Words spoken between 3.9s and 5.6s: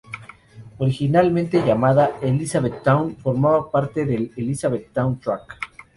del Elizabethtown Tract.